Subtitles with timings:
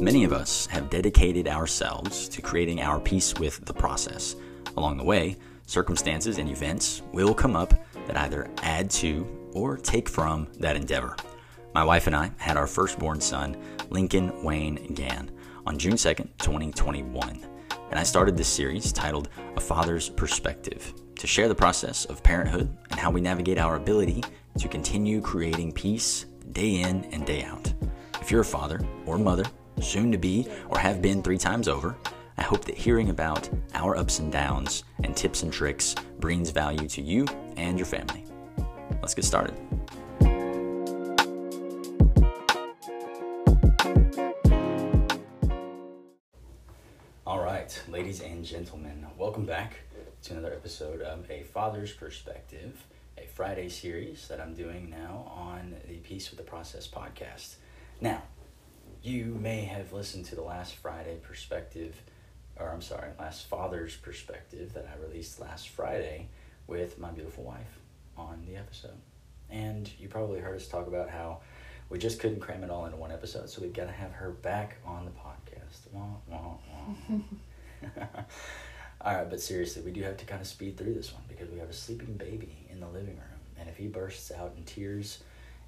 [0.00, 4.34] Many of us have dedicated ourselves to creating our peace with the process.
[4.78, 7.74] Along the way, circumstances and events will come up
[8.06, 11.16] that either add to or take from that endeavor.
[11.74, 13.58] My wife and I had our firstborn son,
[13.90, 15.30] Lincoln Wayne Gann,
[15.66, 17.46] on June 2nd, 2021.
[17.90, 22.74] And I started this series titled A Father's Perspective to share the process of parenthood
[22.90, 24.24] and how we navigate our ability
[24.60, 27.70] to continue creating peace day in and day out.
[28.22, 29.44] If you're a father or mother,
[29.82, 31.96] soon to be, or have been three times over,
[32.38, 36.88] I hope that hearing about our ups and downs and tips and tricks brings value
[36.88, 37.26] to you
[37.56, 38.24] and your family.
[39.02, 39.54] Let's get started.
[47.26, 49.74] All right, ladies and gentlemen, welcome back
[50.22, 52.84] to another episode of A Father's Perspective,
[53.16, 57.56] a Friday series that I'm doing now on the Peace with the Process podcast.
[58.00, 58.22] Now,
[59.02, 61.94] you may have listened to the last Friday perspective,
[62.58, 66.28] or I'm sorry, last Father's perspective that I released last Friday
[66.66, 67.78] with my beautiful wife
[68.16, 68.98] on the episode.
[69.48, 71.38] And you probably heard us talk about how
[71.88, 74.30] we just couldn't cram it all into one episode, so we've got to have her
[74.30, 75.92] back on the podcast.
[75.92, 77.18] Wah, wah, wah.
[79.00, 81.50] all right, but seriously, we do have to kind of speed through this one because
[81.50, 83.40] we have a sleeping baby in the living room.
[83.58, 85.22] And if he bursts out in tears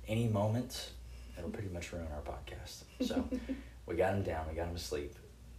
[0.06, 0.90] any moment,
[1.36, 2.82] it'll pretty much ruin our podcast.
[3.06, 3.28] So
[3.86, 5.14] we got him down, we got him asleep.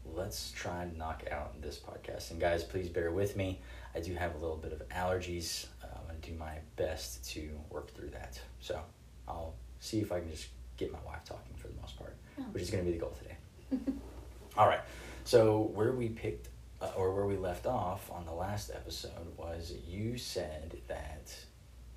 [0.06, 2.32] Let's try and knock out this podcast.
[2.32, 3.62] And guys, please bear with me.
[3.96, 5.68] I do have a little bit of allergies.
[5.82, 8.40] Uh, I'm going to do my best to work through that.
[8.60, 8.82] So
[9.28, 12.44] I'll see if I can just get my wife talking for the most part, oh.
[12.52, 13.94] which is going to be the goal today.
[14.58, 14.82] All right.
[15.24, 16.50] So where we picked
[16.82, 21.34] uh, or where we left off on the last episode was you said that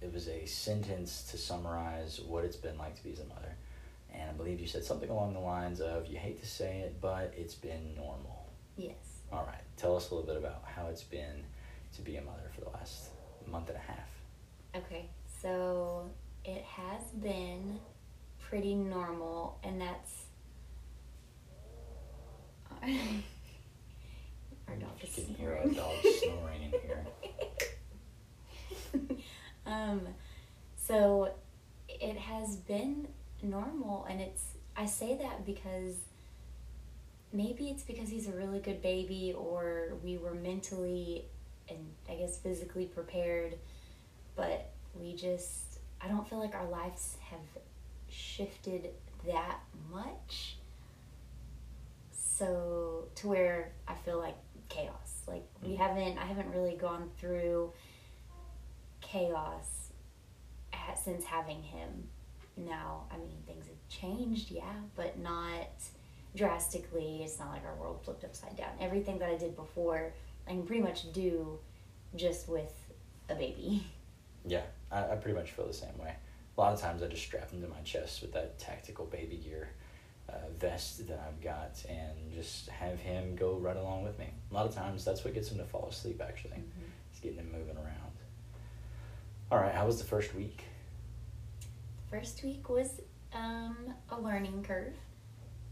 [0.00, 3.56] it was a sentence to summarize what it's been like to be as a mother
[4.19, 7.00] and I believe you said something along the lines of, you hate to say it,
[7.00, 8.47] but it's been normal.
[8.77, 8.95] Yes.
[9.33, 9.62] All right.
[9.77, 11.45] Tell us a little bit about how it's been
[11.95, 13.10] to be a mother for the last
[13.47, 14.09] month and a half.
[14.75, 15.09] Okay.
[15.41, 16.10] So
[16.44, 17.78] it has been
[18.41, 20.25] pretty normal, and that's.
[24.69, 25.34] our dog is snoring.
[25.34, 27.06] hear our dog snoring in here.
[29.66, 30.09] um,
[30.77, 31.31] so
[31.88, 33.09] it has been
[33.42, 34.44] normal and it's
[34.76, 35.94] I say that because
[37.32, 41.24] maybe it's because he's a really good baby or we were mentally
[41.69, 43.56] and I guess physically prepared
[44.34, 47.41] but we just I don't feel like our lives have
[48.08, 48.91] shifted
[49.26, 49.60] that
[49.91, 50.56] much.
[52.12, 54.36] So to where I feel like
[54.68, 55.22] chaos.
[55.26, 55.78] Like we mm.
[55.78, 57.72] haven't I haven't really gone through
[59.00, 59.91] chaos
[60.72, 62.08] at, since having him
[62.56, 65.69] now, I mean, things have changed, yeah, but not
[66.34, 67.22] drastically.
[67.22, 68.71] It's not like our world flipped upside down.
[68.81, 70.12] Everything that I did before,
[70.47, 71.59] I can pretty much do
[72.15, 72.72] just with
[73.28, 73.84] a baby.
[74.49, 74.62] Yeah,
[74.93, 76.15] I, I pretty much feel the same way.
[76.56, 79.39] A lot of times I just strap him to my chest with that tactical baby
[79.39, 79.71] gear
[80.28, 84.27] uh, vest that I've got and just have him go right along with me.
[84.53, 86.59] A lot of times that's what gets him to fall asleep, actually.
[86.59, 86.91] Mm-hmm.
[87.11, 88.12] It's getting him moving around.
[89.50, 90.62] All right, how was the first week?
[92.11, 93.00] First week was
[93.33, 93.77] um,
[94.11, 94.94] a learning curve.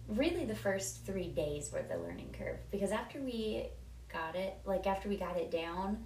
[0.08, 3.66] Really, the first three days were the learning curve because after we
[4.12, 6.04] got it, like after we got it down,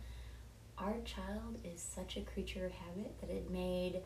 [0.79, 4.01] our child is such a creature of habit that it made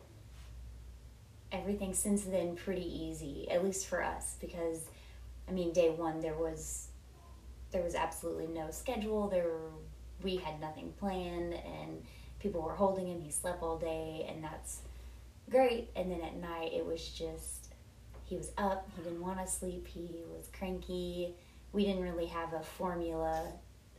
[1.51, 4.81] everything since then pretty easy, at least for us, because
[5.47, 6.87] I mean, day one there was
[7.71, 9.27] there was absolutely no schedule.
[9.27, 9.71] There were,
[10.21, 12.03] we had nothing planned, and
[12.39, 13.21] people were holding him.
[13.21, 14.81] He slept all day, and that's
[15.53, 15.89] great.
[15.95, 17.73] And then at night, it was just,
[18.25, 21.35] he was up, he didn't want to sleep, he was cranky.
[21.71, 23.51] We didn't really have a formula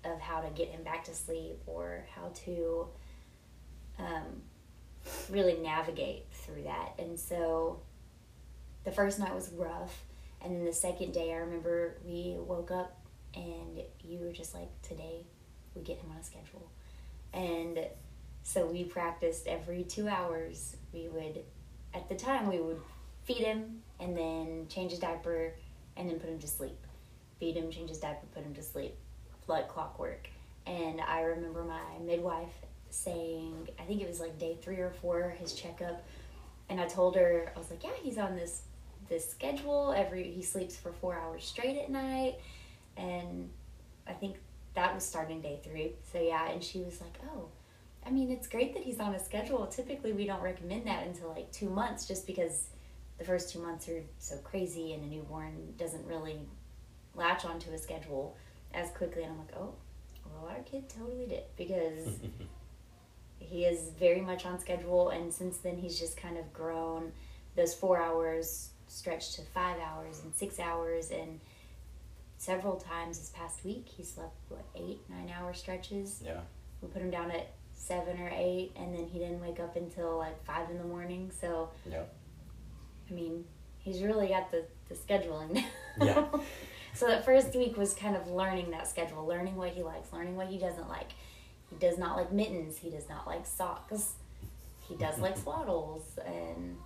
[0.05, 2.89] of how to get him back to sleep or how to
[3.99, 4.43] um,
[5.31, 6.95] really navigate through that.
[6.99, 7.81] And so
[8.85, 10.05] the first night was rough.
[10.43, 12.99] And then the second day, I remember we woke up
[13.35, 15.25] and you were just like, today
[15.75, 16.71] we get him on a schedule.
[17.33, 17.79] And
[18.45, 20.77] so we practiced every two hours.
[20.93, 21.41] We would,
[21.95, 22.81] at the time, we would
[23.25, 25.55] feed him and then change his diaper
[25.97, 26.79] and then put him to sleep.
[27.41, 28.95] Feed him, change his diaper, put him to sleep,
[29.49, 30.29] like clockwork.
[30.67, 32.53] And I remember my midwife
[32.91, 36.05] saying, I think it was like day three or four, his checkup,
[36.69, 38.63] and I told her, I was like, yeah, he's on this
[39.09, 39.93] this schedule.
[39.95, 42.37] Every he sleeps for four hours straight at night,
[42.97, 43.51] and
[44.07, 44.37] I think
[44.75, 45.93] that was starting day three.
[46.13, 47.49] So yeah, and she was like, oh
[48.07, 49.67] I mean, it's great that he's on a schedule.
[49.67, 52.69] Typically, we don't recommend that until like two months just because
[53.19, 56.41] the first two months are so crazy and a newborn doesn't really
[57.15, 58.37] latch onto a schedule
[58.73, 59.23] as quickly.
[59.23, 59.75] And I'm like, oh,
[60.27, 62.19] well, our kid totally did because
[63.39, 65.11] he is very much on schedule.
[65.11, 67.13] And since then, he's just kind of grown.
[67.57, 71.11] Those four hours stretched to five hours and six hours.
[71.11, 71.41] And
[72.37, 76.21] several times this past week, he slept, what, eight, nine hour stretches.
[76.25, 76.41] Yeah.
[76.83, 77.53] We put him down at
[77.87, 81.31] seven or eight, and then he didn't wake up until like five in the morning.
[81.41, 82.03] So, Yeah.
[83.11, 83.45] I mean,
[83.79, 85.55] he's really got the, the scheduling
[85.99, 86.05] now.
[86.07, 86.27] Yeah.
[86.95, 90.37] so that first week was kind of learning that schedule, learning what he likes, learning
[90.37, 91.11] what he doesn't like.
[91.71, 92.77] He does not like mittens.
[92.79, 94.13] He does not like socks.
[94.89, 96.77] He does like swaddles, and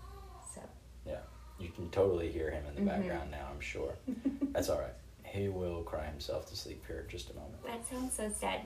[0.54, 0.60] so
[1.06, 1.20] Yeah.
[1.60, 2.86] You can totally hear him in the Mhm.
[2.86, 3.92] background now, I'm sure.
[4.52, 4.94] That's all right.
[5.24, 7.62] He will cry himself to sleep here in just a moment.
[7.66, 8.62] that sounds so sad.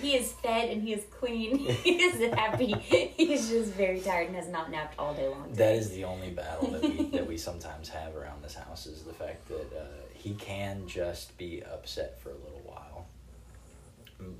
[0.00, 1.58] He is fed and he is clean.
[1.84, 2.74] he is happy.
[2.74, 5.52] He's just very tired and has not napped all day long.
[5.52, 9.02] That is the only battle that we that we sometimes have around this house is
[9.02, 9.84] the fact that uh,
[10.14, 13.06] he can just be upset for a little while.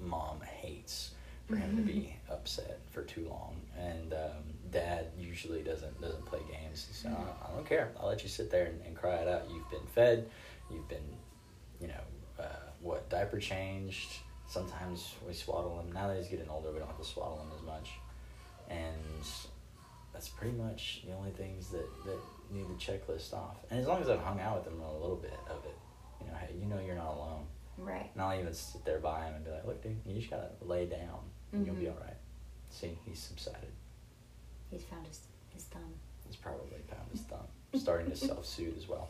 [0.02, 1.12] Mom hates
[1.46, 6.40] for him to be upset for too long, and um, Dad usually doesn't doesn't play
[6.50, 6.88] games.
[6.93, 7.93] So I, I don't care.
[8.00, 9.43] I'll let you sit there and, and cry it out.
[9.50, 10.28] You've been fed.
[10.70, 11.06] You've been,
[11.81, 12.00] you know,
[12.40, 14.08] uh, what diaper changed.
[14.48, 15.93] Sometimes we swaddle him.
[15.93, 17.90] Now that he's getting older, we don't have to swaddle him as much,
[18.70, 18.94] and
[20.12, 22.19] that's pretty much the only things that, that
[22.50, 23.56] need the checklist off.
[23.70, 25.76] And as long as I've hung out with him a little bit of it,
[26.20, 27.44] you know, hey, you know you're not alone.
[27.76, 28.08] Right.
[28.14, 30.48] And I'll even sit there by him and be like, look, dude, you just gotta
[30.62, 31.19] lay down
[31.52, 31.90] and you'll be Mhm.
[31.94, 32.16] all right.
[32.70, 33.72] See, he's subsided.
[34.70, 35.20] He's found his,
[35.52, 35.94] his thumb.
[36.26, 37.46] He's probably found his thumb.
[37.75, 39.08] Starting to self soothe as well.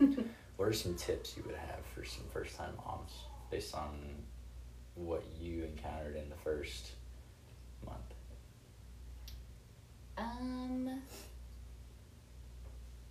[0.56, 3.10] What are some tips you would have for some first time moms
[3.50, 3.90] based on
[4.94, 6.92] what you encountered in the first
[7.84, 7.98] month?
[10.16, 11.02] Um.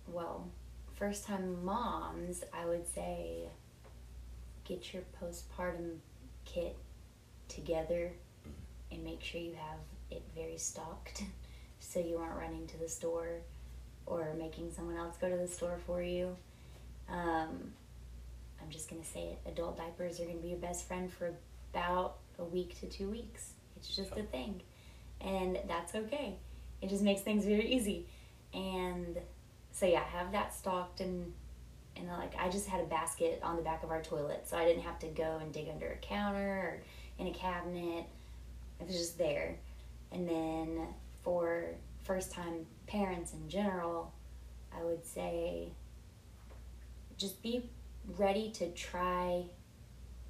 [0.06, 0.46] Well,
[0.94, 3.48] first time moms, I would say
[4.64, 5.96] get your postpartum
[6.44, 6.76] kit
[7.48, 8.12] together
[8.90, 9.78] and make sure you have
[10.10, 11.24] it very stocked
[11.80, 13.40] so you aren't running to the store
[14.06, 16.36] or making someone else go to the store for you.
[17.08, 17.72] Um,
[18.62, 21.12] I'm just going to say it adult diapers are going to be your best friend
[21.12, 21.32] for
[21.74, 23.54] about a week to two weeks.
[23.76, 24.62] It's just a thing.
[25.20, 26.36] And that's okay.
[26.80, 28.06] It just makes things very easy.
[28.52, 29.18] And
[29.72, 31.32] so yeah, have that stocked and
[31.96, 34.64] and like I just had a basket on the back of our toilet, so I
[34.64, 36.82] didn't have to go and dig under a counter or
[37.18, 38.06] in a cabinet.
[38.80, 39.56] It was just there.
[40.10, 40.88] And then
[41.22, 41.66] for
[42.02, 44.12] first time parents in general,
[44.76, 45.68] I would say
[47.16, 47.70] just be
[48.18, 49.44] ready to try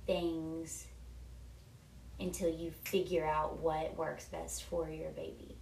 [0.06, 0.87] things
[2.20, 5.56] until you figure out what works best for your baby.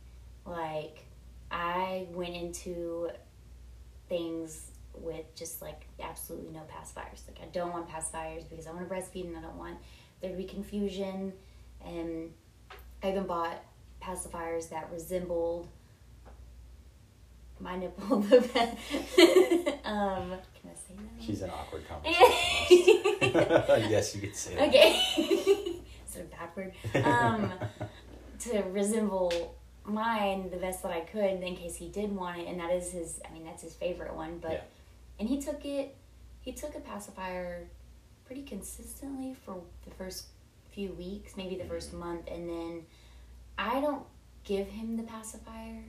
[0.44, 1.04] Like,
[1.50, 3.10] I went into
[4.08, 7.22] things with just like absolutely no pacifiers.
[7.26, 9.78] Like, I don't want pacifiers because I want to breastfeed and I don't want
[10.20, 11.32] there to be confusion.
[11.84, 12.32] And
[13.02, 13.62] I even bought
[14.00, 15.68] pacifiers that resembled
[17.60, 18.76] my nipple the best.
[19.84, 21.24] um, can I say that?
[21.24, 22.20] She's an awkward conversation.
[23.90, 24.68] yes, you can say that.
[24.68, 25.38] Okay.
[26.56, 27.52] Is it a bad word?
[27.52, 27.52] Um,
[28.40, 29.54] to resemble
[29.84, 32.92] mine the best that I could in case he did want it, and that is
[32.92, 33.20] his.
[33.28, 34.38] I mean, that's his favorite one.
[34.38, 34.60] But Yeah.
[35.20, 35.96] and he took it.
[36.40, 37.68] He took a pacifier
[38.24, 40.26] pretty consistently for the first
[40.72, 42.82] few weeks, maybe the first month, and then
[43.58, 44.04] I don't
[44.44, 45.84] give him the pacifier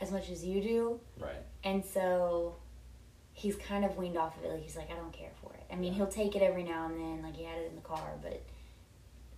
[0.00, 1.00] as much as you do.
[1.20, 1.36] Right.
[1.64, 2.56] And so
[3.34, 4.48] he's kind of weaned off of it.
[4.54, 5.62] Like he's like, I don't care for it.
[5.70, 7.22] I mean, he'll take it every now and then.
[7.22, 8.42] Like he had it in the car, but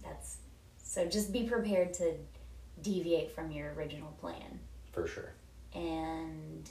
[0.03, 0.37] that's
[0.89, 1.07] so.
[1.07, 2.15] Just be prepared to
[2.83, 4.59] deviate from your original plan
[4.93, 5.33] For sure.
[5.75, 6.69] and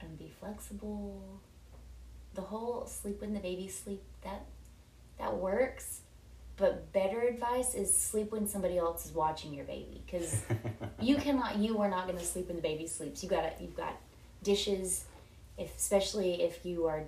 [0.00, 1.40] and be flexible.
[2.34, 4.44] The whole sleep when the baby sleep that
[5.18, 6.00] that works.
[6.56, 10.42] But better advice is sleep when somebody else is watching your baby because
[11.00, 13.62] you cannot you are not going to sleep when the baby sleeps you got to
[13.62, 13.96] you've got
[14.44, 15.04] dishes
[15.58, 17.02] if especially if you are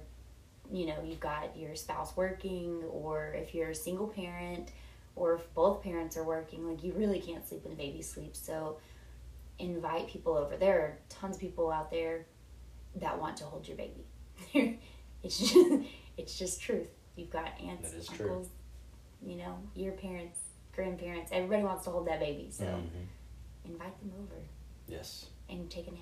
[0.72, 4.70] you know you've got your spouse working or if you're a single parent
[5.16, 8.38] or if both parents are working like you really can't sleep when the baby sleeps
[8.38, 8.78] so
[9.58, 12.26] invite people over there are tons of people out there
[12.96, 14.04] that want to hold your baby
[15.22, 15.56] it's just
[16.16, 18.26] it's just truth you've got aunts is true.
[18.26, 18.48] uncles
[19.24, 20.38] you know your parents
[20.74, 23.06] grandparents everybody wants to hold that baby so Mhm.
[23.64, 24.36] invite them over
[24.88, 26.00] Yes, and take a nap.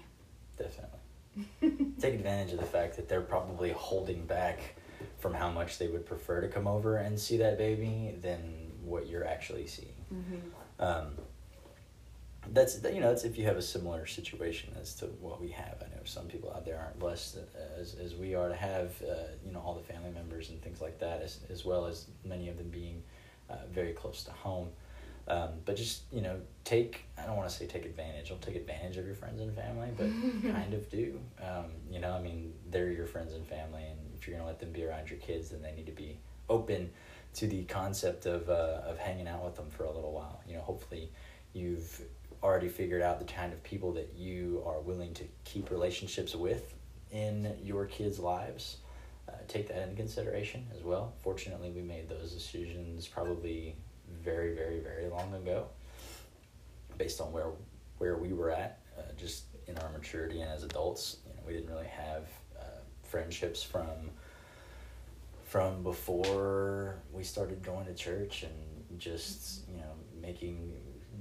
[0.59, 1.95] definitely.
[1.99, 4.75] Take advantage of the fact that they're probably holding back
[5.19, 9.09] from how much they would prefer to come over and see that baby than what
[9.09, 9.95] you're actually seeing.
[10.13, 10.83] mm-hmm.
[10.83, 11.15] Um,
[12.53, 15.77] that's you know that's if you have a similar situation as to what we have.
[15.81, 17.39] I know some people out there aren't blessed
[17.79, 19.15] as, as we are to have uh,
[19.45, 22.49] you know all the family members and things like that, as as well as many
[22.49, 23.03] of them being
[23.49, 24.69] uh, very close to home.
[25.27, 28.29] Um, but just you know, take I don't want to say take advantage.
[28.29, 31.19] Don't take advantage of your friends and family, but kind of do.
[31.43, 34.61] Um, you know, I mean, they're your friends and family, and if you're gonna let
[34.61, 36.19] them be around your kids, then they need to be
[36.51, 36.91] open
[37.35, 40.41] to the concept of uh, of hanging out with them for a little while.
[40.47, 41.11] You know, hopefully,
[41.53, 42.01] you've
[42.43, 46.75] already figured out the kind of people that you are willing to keep relationships with
[47.11, 48.79] in your kids' lives.
[49.29, 51.15] Uh, take that into consideration as well.
[51.23, 53.75] Fortunately, we made those decisions probably
[54.23, 55.67] very, very, very long ago,
[56.99, 57.51] based on where
[57.99, 61.19] where we were at, uh, just in our maturity and as adults.
[61.27, 62.25] You know, we didn't really have
[62.59, 62.65] uh,
[63.03, 64.11] friendships from
[65.55, 70.73] from before we started going to church and just you know making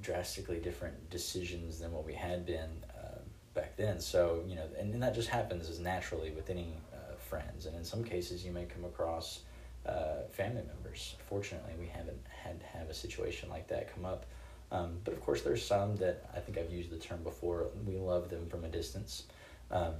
[0.01, 3.19] drastically different decisions than what we had been uh,
[3.53, 3.99] back then.
[3.99, 7.75] So you know, and, and that just happens as naturally with any uh, friends, and
[7.75, 9.41] in some cases you may come across
[9.85, 11.15] uh, family members.
[11.29, 14.25] Fortunately, we haven't had to have a situation like that come up.
[14.71, 17.67] Um, but of course, there's some that I think I've used the term before.
[17.85, 19.25] We love them from a distance,
[19.69, 19.93] um,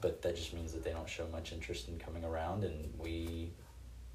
[0.00, 3.50] but that just means that they don't show much interest in coming around, and we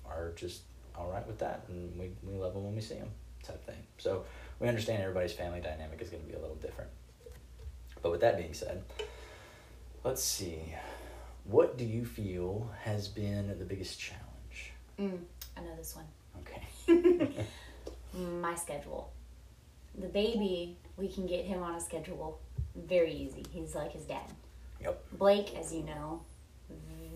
[0.09, 0.61] are just
[0.97, 3.09] all right with that, and we, we love them when we see them,
[3.43, 3.75] type thing.
[3.97, 4.25] So
[4.59, 6.89] we understand everybody's family dynamic is going to be a little different.
[8.01, 8.83] But with that being said,
[10.03, 10.59] let's see.
[11.43, 14.73] What do you feel has been the biggest challenge?
[14.99, 15.19] Mm,
[15.57, 16.05] I know this one.
[16.41, 17.45] Okay.
[18.41, 19.11] My schedule.
[19.97, 22.39] The baby, we can get him on a schedule
[22.75, 23.45] very easy.
[23.51, 24.31] He's like his dad.
[24.81, 25.03] Yep.
[25.13, 26.21] Blake, as you know,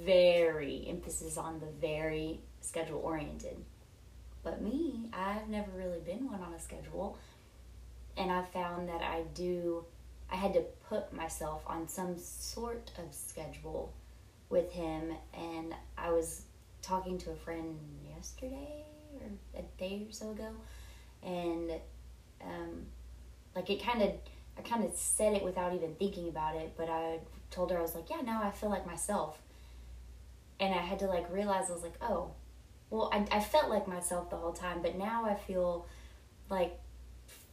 [0.05, 3.57] very emphasis on the very schedule oriented.
[4.43, 7.17] But me, I've never really been one on a schedule.
[8.17, 9.85] And I found that I do,
[10.31, 13.93] I had to put myself on some sort of schedule
[14.49, 15.13] with him.
[15.33, 16.43] And I was
[16.81, 17.77] talking to a friend
[18.15, 18.83] yesterday
[19.19, 20.49] or a day or so ago.
[21.23, 21.71] And
[22.41, 22.85] um,
[23.55, 24.11] like it kind of,
[24.57, 26.73] I kind of said it without even thinking about it.
[26.77, 27.19] But I
[27.51, 29.41] told her, I was like, yeah, now I feel like myself.
[30.59, 32.31] And I had to like realize, I was like, oh,
[32.89, 35.85] well, I, I felt like myself the whole time, but now I feel
[36.49, 36.79] like,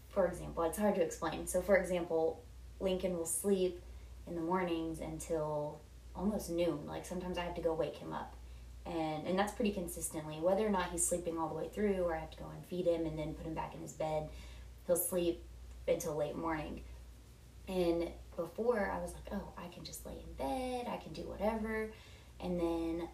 [0.09, 1.47] for example, it's hard to explain.
[1.47, 2.43] So, for example,
[2.81, 3.81] Lincoln will sleep
[4.26, 5.81] in the mornings until
[6.14, 6.87] almost noon.
[6.87, 8.35] Like sometimes I have to go wake him up.
[8.87, 10.37] And, and that's pretty consistently.
[10.37, 12.64] Whether or not he's sleeping all the way through, or I have to go and
[12.64, 14.28] feed him and then put him back in his bed,
[14.87, 15.43] he'll sleep
[15.88, 16.83] until late morning.
[17.69, 21.23] And before, I was like, oh, I can just lay in bed, I can do
[21.23, 21.90] whatever.
[22.40, 23.09] And then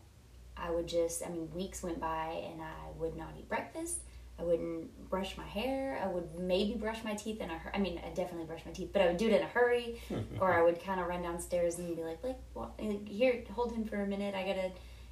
[0.56, 3.98] I would just, I mean, weeks went by and I would not eat breakfast.
[4.38, 6.00] I wouldn't brush my hair.
[6.02, 7.72] I would maybe brush my teeth in a hurry.
[7.74, 10.00] I mean, I definitely brush my teeth, but I would do it in a hurry.
[10.40, 12.74] or I would kind of run downstairs and be like, like, well,
[13.06, 14.34] here, hold him for a minute.
[14.34, 14.70] I gotta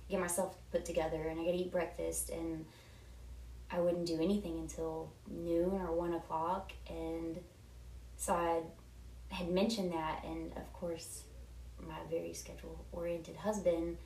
[0.08, 2.30] get myself put together and I gotta eat breakfast.
[2.30, 2.64] And
[3.70, 6.72] I wouldn't do anything until noon or one o'clock.
[6.88, 7.38] And
[8.16, 8.62] so I
[9.34, 11.22] had mentioned that, and of course,
[11.86, 13.96] my very schedule oriented husband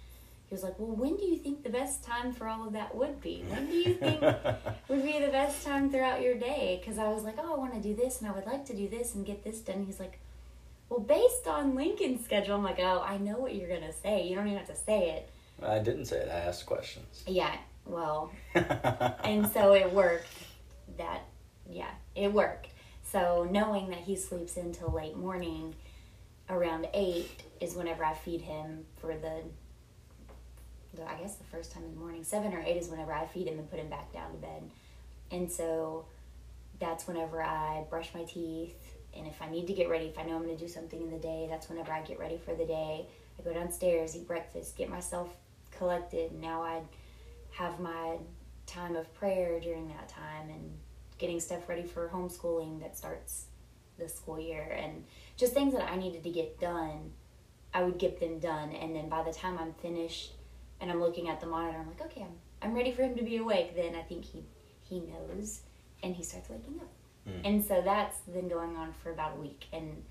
[0.49, 2.95] he was like, Well, when do you think the best time for all of that
[2.95, 3.45] would be?
[3.49, 6.81] When do you think would be the best time throughout your day?
[6.81, 8.75] Because I was like, Oh, I want to do this and I would like to
[8.75, 9.85] do this and get this done.
[9.85, 10.19] He's like,
[10.89, 14.27] Well, based on Lincoln's schedule, I'm like, Oh, I know what you're going to say.
[14.27, 15.31] You don't even have to say it.
[15.63, 17.23] I didn't say it, I asked questions.
[17.27, 20.27] Yeah, well, and so it worked.
[20.99, 21.23] That,
[21.71, 22.69] yeah, it worked.
[23.05, 25.75] So knowing that he sleeps until late morning,
[26.51, 27.29] around 8
[27.61, 29.43] is whenever I feed him for the
[30.97, 32.25] the, I guess the first time in the morning.
[32.25, 34.63] Seven or eight is whenever I feed him and put him back down to bed.
[35.31, 36.07] And so
[36.79, 38.97] that's whenever I brush my teeth.
[39.17, 41.01] And if I need to get ready, if I know I'm going to do something
[41.01, 43.07] in the day, that's whenever I get ready for the day.
[43.39, 45.29] I go downstairs, eat breakfast, get myself
[45.77, 46.33] collected.
[46.33, 46.83] And Now I
[47.53, 48.17] have my
[48.67, 50.73] time of prayer during that time and
[51.19, 53.47] getting stuff ready for homeschooling that starts
[53.99, 55.05] the school year and
[55.37, 57.13] just things that I needed to get done.
[57.73, 60.33] I would get them done, and then by the time I'm finished
[60.81, 61.79] and I'm looking at the monitor.
[61.79, 63.77] I'm like, okay, I'm I'm ready for him to be awake.
[63.77, 64.45] Then I think he
[64.83, 65.61] he knows,
[66.03, 66.89] and he starts waking up.
[67.29, 67.41] Mm.
[67.45, 70.03] And so that's been going on for about a week, and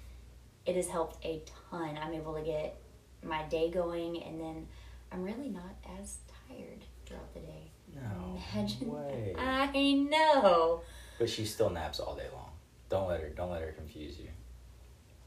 [0.66, 1.98] it has helped a ton.
[2.02, 2.80] I'm able to get
[3.24, 4.68] my day going, and then
[5.12, 6.18] I'm really not as
[6.48, 7.72] tired throughout the day.
[7.96, 9.36] No Imagine way.
[9.38, 10.82] I know.
[11.20, 12.50] But she still naps all day long.
[12.90, 13.30] Don't let her.
[13.30, 14.30] Don't let her confuse you.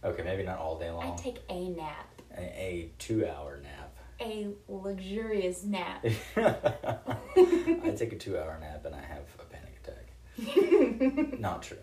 [0.05, 1.13] Okay, maybe not all day long.
[1.13, 2.09] I take a nap.
[2.37, 3.86] A, a two-hour nap
[4.21, 6.05] a luxurious nap.
[6.37, 11.41] I take a two hour nap and I have a panic attack.
[11.41, 11.79] Not true.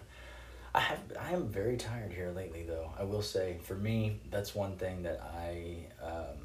[0.76, 2.92] I have I am very tired here lately though.
[2.98, 6.38] I will say for me that's one thing that I um,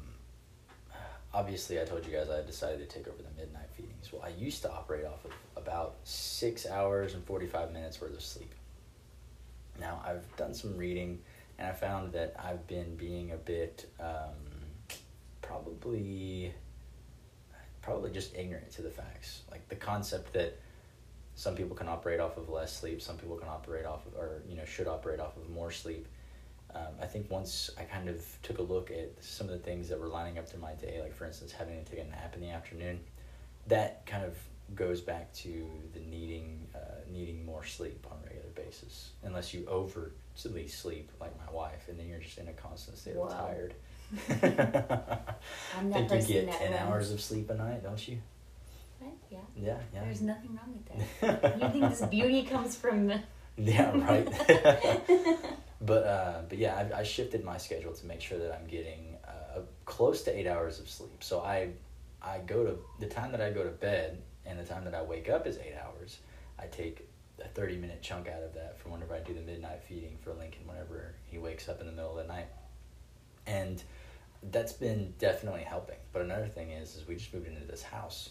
[1.33, 4.11] obviously I told you guys I decided to take over the midnight feedings.
[4.11, 8.21] Well, I used to operate off of about 6 hours and 45 minutes worth of
[8.21, 8.53] sleep.
[9.79, 11.19] Now, I've done some reading
[11.57, 14.35] and I found that I've been being a bit um,
[15.49, 16.53] probably
[17.81, 19.41] probably just ignorant to the facts.
[19.49, 20.59] Like the concept that
[21.35, 24.43] some people can operate off of less sleep, some people can operate off of, or
[24.47, 26.07] you know should operate off of more sleep.
[26.75, 29.89] Um, I think once I kind of took a look at some of the things
[29.89, 32.35] that were lining up through my day, like for instance having to take a nap
[32.35, 32.99] in the afternoon,
[33.67, 34.37] that kind of
[34.75, 35.65] goes back to
[35.95, 36.79] the needing uh,
[37.11, 39.11] needing more sleep on a regular basis.
[39.23, 43.15] Unless you overly sleep, like my wife, and then you're just in a constant state
[43.15, 43.25] Wow.
[43.27, 43.73] of tired.
[44.29, 48.17] I'm that think you get that ten runs- hours of sleep a night, don't you?
[49.31, 49.39] Yeah.
[49.55, 50.03] Yeah, yeah.
[50.05, 51.59] There's nothing wrong with that.
[51.61, 53.13] you think this beauty comes from?
[53.57, 54.27] Yeah, right.
[55.81, 59.17] but uh, but yeah, I, I shifted my schedule to make sure that I'm getting
[59.27, 61.23] uh, close to eight hours of sleep.
[61.23, 61.69] So I
[62.21, 65.01] I go to the time that I go to bed and the time that I
[65.03, 66.17] wake up is eight hours.
[66.57, 67.07] I take
[67.43, 70.33] a thirty minute chunk out of that from whenever I do the midnight feeding for
[70.33, 72.47] Lincoln whenever he wakes up in the middle of the night,
[73.45, 73.81] and
[74.51, 75.97] that's been definitely helping.
[76.13, 78.29] But another thing is, is we just moved into this house,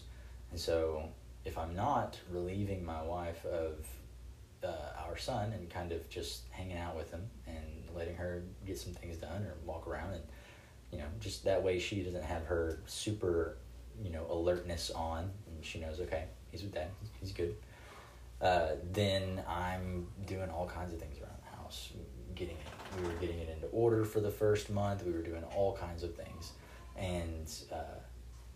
[0.51, 1.03] and so
[1.45, 3.85] if I'm not relieving my wife of
[4.63, 8.77] uh, our son and kind of just hanging out with him and letting her get
[8.77, 10.23] some things done or walk around and
[10.91, 13.57] you know just that way she doesn't have her super
[14.03, 16.89] you know alertness on and she knows okay he's with dad
[17.19, 17.55] he's good
[18.41, 21.89] uh, then i'm doing all kinds of things around the house
[22.35, 25.03] getting it we were getting it into order for the first month.
[25.05, 26.53] We were doing all kinds of things.
[26.97, 27.99] And uh,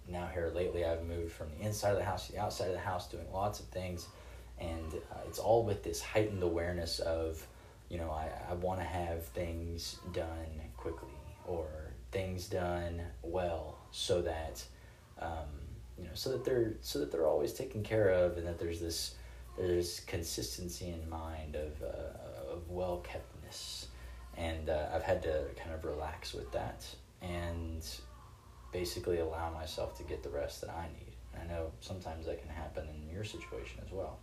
[0.09, 2.73] now here lately i've moved from the inside of the house to the outside of
[2.73, 4.07] the house doing lots of things.
[4.59, 7.45] And uh, it's all with this heightened awareness of
[7.89, 11.09] you know i, I want to have things done quickly
[11.45, 11.67] or
[12.11, 14.63] things done well so that
[15.19, 15.47] um,
[15.97, 18.79] you know so that they're so that they're always taken care of and that there's
[18.79, 19.15] this
[19.57, 23.87] there's consistency in mind of uh, of well keptness
[24.37, 26.85] and uh, I've had to kind of relax with that
[27.21, 27.85] and
[28.71, 31.13] basically allow myself to get the rest that I need.
[31.33, 34.19] And I know sometimes that can happen in your situation as well,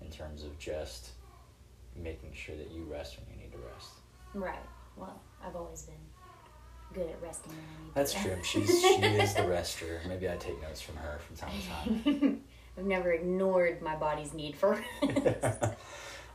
[0.00, 1.10] in terms of just
[1.96, 3.90] making sure that you rest when you need to rest.
[4.34, 4.58] Right.
[4.96, 5.94] Well, I've always been
[6.92, 8.28] good at resting when I need That's to.
[8.28, 8.62] That's true.
[8.66, 10.00] She's she is the rester.
[10.08, 12.40] Maybe I take notes from her from time to time.
[12.78, 15.64] I've never ignored my body's need for rest.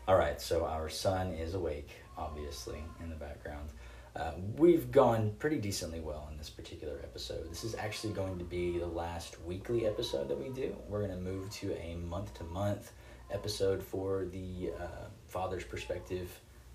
[0.07, 3.69] All right, so our son is awake, obviously, in the background.
[4.15, 7.49] Uh, we've gone pretty decently well in this particular episode.
[7.49, 10.75] This is actually going to be the last weekly episode that we do.
[10.87, 12.91] We're going to move to a month to month
[13.31, 16.29] episode for the uh, Father's Perspective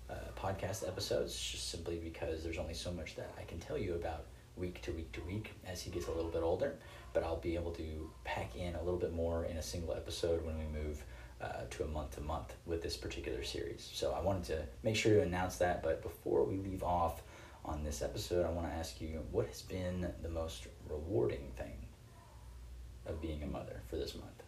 [0.09, 3.95] uh, podcast episodes, just simply because there's only so much that I can tell you
[3.95, 4.25] about
[4.57, 6.75] week to week to week as he gets a little bit older.
[7.13, 10.45] But I'll be able to pack in a little bit more in a single episode
[10.45, 11.01] when we move
[11.41, 13.89] uh, to a month to month with this particular series.
[13.93, 15.81] So I wanted to make sure to announce that.
[15.83, 17.21] But before we leave off
[17.65, 21.87] on this episode, I want to ask you what has been the most rewarding thing
[23.05, 24.41] of being a mother for this month?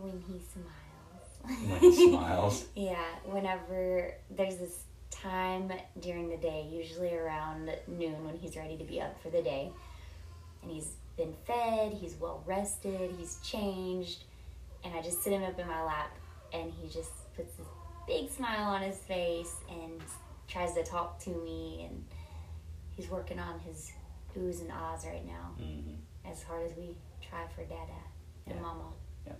[0.00, 1.70] when he smiles.
[1.70, 2.66] When he smiles.
[2.74, 8.84] yeah, whenever there's this time during the day, usually around noon when he's ready to
[8.84, 9.70] be up for the day,
[10.62, 14.24] and he's been fed, he's well rested, he's changed,
[14.84, 16.10] and I just sit him up in my lap,
[16.52, 17.66] and he just puts this
[18.06, 20.00] big smile on his face and
[20.48, 22.04] tries to talk to me, and
[22.96, 23.92] he's working on his
[24.36, 26.30] oohs and ahs right now, Mm-hmm.
[26.30, 27.92] as hard as we try for Dada
[28.46, 28.62] and Yeah.
[28.62, 28.84] Mama.
[29.26, 29.32] Yeah,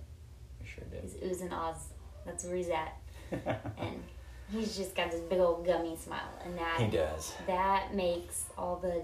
[0.60, 0.96] we sure do.
[1.02, 1.22] His did.
[1.32, 1.88] oohs and ahs,
[2.26, 2.96] that's where he's at.
[3.78, 4.02] and
[4.50, 7.34] he's just got this big old gummy smile and that he does.
[7.46, 9.02] that makes all the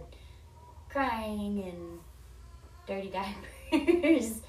[0.88, 1.98] crying and
[2.86, 3.10] dirty
[3.72, 4.40] diapers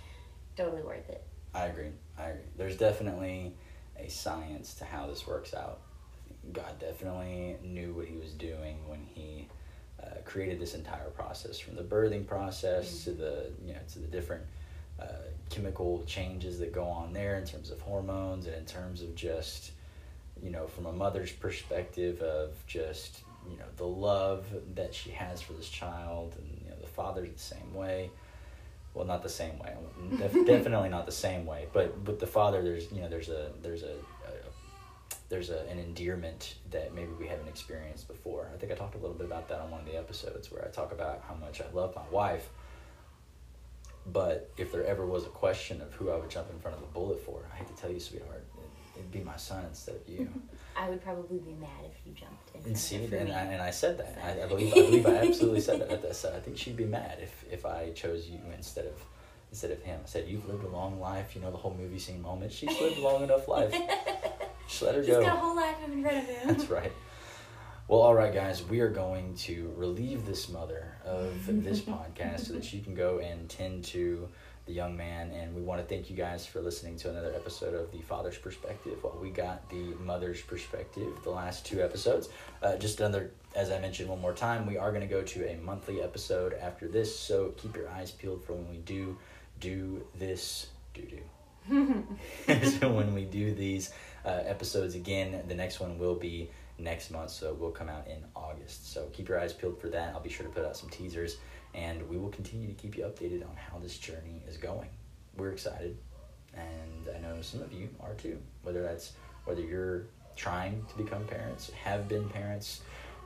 [0.56, 1.24] totally worth it
[1.56, 1.92] I agree.
[2.20, 2.44] I agree.
[2.58, 3.54] There's definitely
[3.98, 5.80] a science to how this works out.
[6.52, 9.48] God definitely knew what he was doing when he
[10.04, 14.08] uh, created this entire process, from the birthing process to the you know to the
[14.08, 14.44] different
[15.00, 15.06] uh,
[15.50, 19.72] chemical changes that go on there in terms of hormones and in terms of just
[20.44, 25.42] you know from a mother's perspective of just you know the love that she has
[25.42, 28.12] for this child and you know the father's the same way
[28.96, 29.74] well not the same way.
[30.18, 33.52] Def- definitely not the same way but with the father there's you know there's a
[33.62, 33.96] there's a,
[34.28, 34.32] a
[35.30, 38.50] there's a, an endearment that maybe we haven't experienced before.
[38.54, 40.66] I think i talked a little bit about that on one of the episodes where
[40.66, 42.50] i talk about how much i love my wife.
[44.08, 46.82] But if there ever was a question of who i would jump in front of
[46.82, 48.46] the bullet for i hate to tell you sweetheart
[48.96, 50.28] it'd be my son instead of you.
[50.78, 52.62] I would probably be mad if you jumped in.
[52.66, 53.32] And see, of her for and.
[53.32, 54.20] I, and I said that.
[54.24, 56.26] I, I believe I believe I absolutely said that at this.
[56.26, 59.06] I think she'd be mad if if I chose you instead of
[59.52, 60.02] instead of him.
[60.04, 61.36] I said you've lived a long life.
[61.36, 62.52] You know the whole movie scene moment.
[62.52, 63.74] She's lived a long enough life.
[64.68, 65.22] Just let her She's go.
[65.22, 66.48] got a whole life in front of him.
[66.48, 66.92] That's right.
[67.88, 72.54] Well, all right, guys, we are going to relieve this mother of this podcast so
[72.54, 74.28] that she can go and tend to
[74.66, 75.32] the young man.
[75.32, 78.38] And we want to thank you guys for listening to another episode of The Father's
[78.38, 82.30] Perspective while we got the mother's perspective the last two episodes.
[82.62, 85.52] Uh, just another, as I mentioned one more time, we are going to go to
[85.52, 87.18] a monthly episode after this.
[87.18, 89.18] So keep your eyes peeled for when we do
[89.60, 91.22] do this doo doo.
[92.80, 93.92] so when we do these
[94.26, 98.08] uh, episodes again, the next one will be next month, so it will come out
[98.08, 98.92] in August.
[98.92, 100.14] So keep your eyes peeled for that.
[100.14, 101.38] I'll be sure to put out some teasers,
[101.76, 104.90] and we will continue to keep you updated on how this journey is going.
[105.36, 105.98] We're excited,
[106.54, 108.40] and I know some of you are too.
[108.64, 109.12] Whether that's
[109.44, 110.06] whether you're
[110.38, 112.82] trying to become parents, have been parents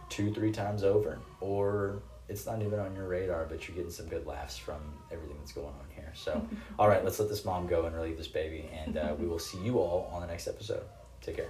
[0.10, 4.08] two, three times over, or it's not even on your radar, but you're getting some
[4.08, 4.80] good laughs from
[5.12, 6.12] everything that's going on here.
[6.16, 6.48] So,
[6.80, 9.40] all right, let's let this mom go and relieve this baby, and uh, we will
[9.40, 10.84] see you all on the next episode.
[11.22, 11.50] Take care.